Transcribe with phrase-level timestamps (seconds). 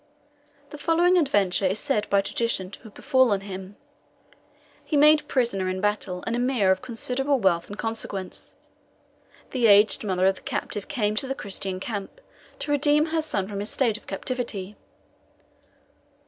[0.71, 3.75] The following adventure is said by tradition to have befallen him:
[4.83, 8.55] He made prisoner in battle an Emir of considerable wealth and consequence.
[9.51, 12.19] The aged mother of the captive came to the Christian camp,
[12.57, 14.75] to redeem her son from his state of captivity.